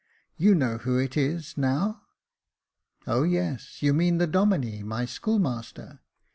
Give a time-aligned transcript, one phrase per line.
[0.35, 2.01] You know who it is now?"
[2.73, 3.83] *' O yes!
[3.83, 5.99] you mean the Domine, my schoolmaster."